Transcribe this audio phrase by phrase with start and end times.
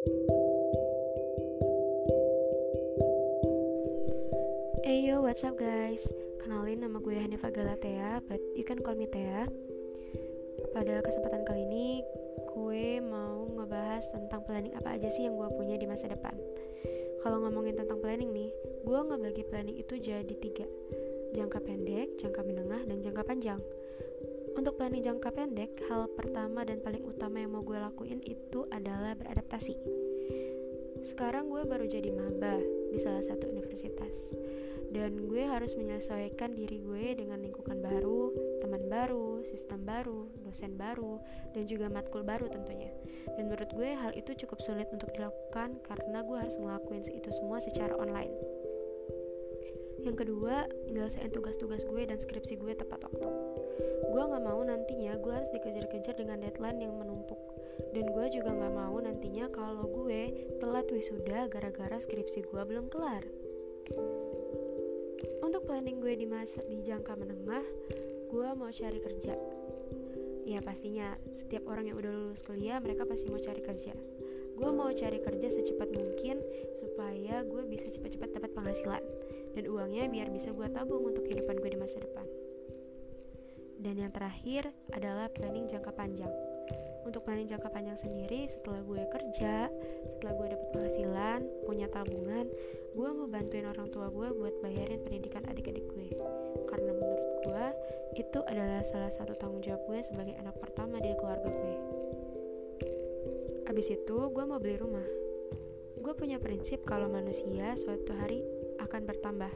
[0.00, 0.08] Hey
[5.04, 6.00] yo, what's up guys?
[6.40, 9.44] Kenalin nama gue Hanifa Galatea, but you can call me Tea.
[10.72, 12.00] Pada kesempatan kali ini,
[12.48, 16.32] gue mau ngebahas tentang planning apa aja sih yang gue punya di masa depan.
[17.20, 18.48] Kalau ngomongin tentang planning nih,
[18.80, 20.64] gue ngebagi planning itu jadi tiga.
[21.36, 23.60] Jangka pendek, jangka menengah, dan jangka panjang.
[24.60, 29.16] Untuk planning jangka pendek, hal pertama dan paling utama yang mau gue lakuin itu adalah
[29.16, 29.72] beradaptasi.
[31.08, 32.60] Sekarang gue baru jadi maba
[32.92, 34.36] di salah satu universitas
[34.92, 41.24] dan gue harus menyesuaikan diri gue dengan lingkungan baru, teman baru, sistem baru, dosen baru,
[41.56, 42.92] dan juga matkul baru tentunya.
[43.40, 47.64] Dan menurut gue hal itu cukup sulit untuk dilakukan karena gue harus ngelakuin itu semua
[47.64, 48.59] secara online.
[50.00, 53.28] Yang kedua, nyelesain tugas-tugas gue dan skripsi gue tepat waktu.
[54.08, 57.36] Gue gak mau nantinya gue harus dikejar-kejar dengan deadline yang menumpuk.
[57.92, 63.24] Dan gue juga gak mau nantinya kalau gue telat wisuda gara-gara skripsi gue belum kelar.
[65.44, 67.64] Untuk planning gue di masa di jangka menengah,
[68.32, 69.36] gue mau cari kerja.
[70.48, 73.92] Ya pastinya, setiap orang yang udah lulus kuliah, mereka pasti mau cari kerja.
[74.56, 76.40] Gue mau cari kerja secepat mungkin
[76.80, 79.04] supaya gue bisa cepat-cepat dapat penghasilan
[79.54, 82.26] dan uangnya biar bisa gue tabung untuk kehidupan gue di masa depan.
[83.80, 86.28] Dan yang terakhir adalah planning jangka panjang.
[87.00, 89.72] Untuk planning jangka panjang sendiri, setelah gue kerja,
[90.04, 92.44] setelah gue dapat penghasilan, punya tabungan,
[92.92, 96.12] gue mau bantuin orang tua gue buat bayarin pendidikan adik-adik gue.
[96.68, 97.66] Karena menurut gue,
[98.20, 101.76] itu adalah salah satu tanggung jawab gue sebagai anak pertama di keluarga gue.
[103.64, 105.08] Abis itu, gue mau beli rumah.
[106.04, 108.44] Gue punya prinsip kalau manusia suatu hari
[108.82, 109.52] akan bertambah,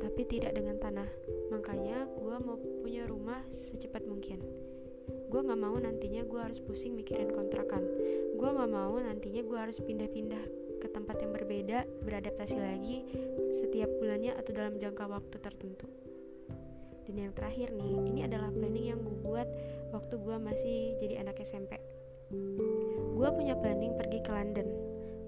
[0.00, 1.08] tapi tidak dengan tanah.
[1.50, 4.40] Makanya gue mau punya rumah secepat mungkin.
[5.30, 7.82] Gue gak mau nantinya gue harus pusing mikirin kontrakan.
[8.38, 10.44] Gue gak mau nantinya gue harus pindah-pindah
[10.80, 13.04] ke tempat yang berbeda beradaptasi lagi
[13.60, 15.86] setiap bulannya atau dalam jangka waktu tertentu.
[17.06, 19.48] Dan yang terakhir nih ini adalah planning yang gue buat
[19.90, 21.74] waktu gue masih jadi anak SMP
[23.18, 24.68] gue punya planning pergi ke London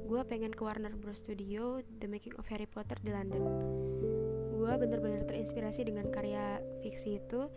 [0.03, 1.19] gue pengen ke Warner Bros.
[1.23, 3.43] Studio The Making of Harry Potter di London.
[4.53, 7.51] Gue bener-bener terinspirasi dengan karya fiksi itu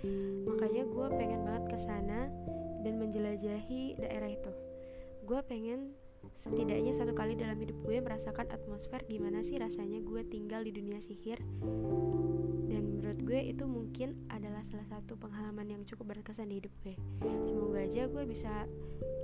[0.45, 2.29] makanya gue pengen banget ke sana
[2.85, 4.51] dan menjelajahi daerah itu.
[5.25, 5.97] Gue pengen
[6.41, 11.01] setidaknya satu kali dalam hidup gue merasakan atmosfer gimana sih rasanya gue tinggal di dunia
[11.01, 11.41] sihir.
[12.65, 16.95] Dan menurut gue itu mungkin adalah salah satu pengalaman yang cukup berkesan di hidup gue.
[17.45, 18.69] Semoga aja gue bisa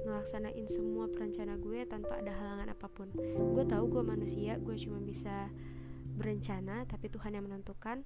[0.06, 3.10] ngelaksanain semua perencana gue tanpa ada halangan apa pun.
[3.58, 5.50] Gue tahu gue manusia gue cuma bisa
[6.18, 8.06] berencana tapi Tuhan yang menentukan.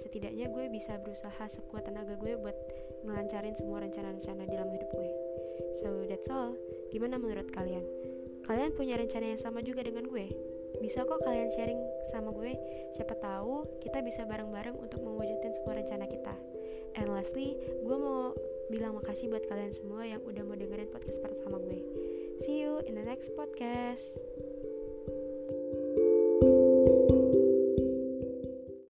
[0.00, 2.56] Setidaknya gue bisa berusaha sekuat tenaga gue buat
[3.04, 5.31] ngelancarin semua rencana-rencana dalam hidup gue
[5.82, 6.54] so that's all.
[6.92, 7.84] Gimana menurut kalian?
[8.42, 10.26] Kalian punya rencana yang sama juga dengan gue?
[10.82, 11.78] Bisa kok kalian sharing
[12.10, 12.52] sama gue?
[12.98, 16.34] Siapa tahu kita bisa bareng-bareng untuk mewujudkan semua rencana kita.
[16.98, 17.56] And lastly
[17.86, 18.34] gue mau
[18.68, 21.80] bilang makasih buat kalian semua yang udah mau dengerin podcast pertama gue.
[22.42, 24.10] See you in the next podcast